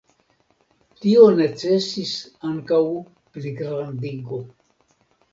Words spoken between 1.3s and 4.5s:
necesis ankaŭ pligrandigo.